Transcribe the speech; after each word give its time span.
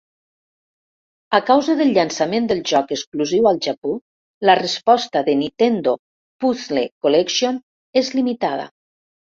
A 1.37 1.39
causa 1.49 1.75
del 1.81 1.91
llançament 1.97 2.47
del 2.53 2.63
joc 2.71 2.95
exclusiu 2.97 3.51
al 3.51 3.61
Japó, 3.67 3.93
la 4.51 4.57
resposta 4.63 5.25
de 5.29 5.39
"Nintendo 5.45 5.97
Puzzle 6.43 6.89
Collection" 7.09 7.65
és 8.05 8.15
limitada. 8.21 8.69